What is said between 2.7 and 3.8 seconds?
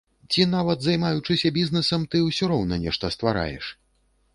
нешта ствараеш?